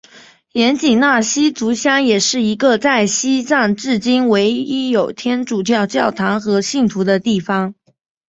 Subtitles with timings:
[0.53, 7.75] 盐井纳西族乡也是一个在西藏迄今唯一有天主教教堂和信徒的地方。